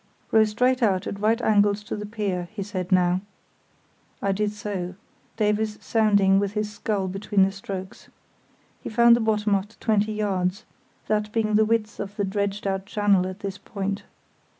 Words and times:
"Row 0.31 0.43
straight 0.45 0.81
out 0.81 1.05
at 1.05 1.19
right 1.19 1.39
angles 1.43 1.83
to 1.83 1.95
the 1.95 2.07
pier," 2.07 2.49
he 2.53 2.63
said 2.63 2.91
now. 2.91 3.21
I 4.19 4.31
did 4.31 4.51
so, 4.51 4.95
Davies 5.37 5.77
sounding 5.79 6.39
with 6.39 6.53
his 6.53 6.73
scull 6.73 7.07
between 7.07 7.43
the 7.43 7.51
strokes. 7.51 8.07
He 8.81 8.89
found 8.89 9.15
the 9.15 9.19
bottom 9.19 9.53
after 9.53 9.75
twenty 9.75 10.13
yards, 10.13 10.63
that 11.05 11.31
being 11.31 11.53
the 11.53 11.65
width 11.65 11.99
of 11.99 12.15
the 12.15 12.23
dredged 12.23 12.65
out 12.65 12.87
channel 12.87 13.27
at 13.27 13.41
this 13.41 13.59
point. 13.59 14.01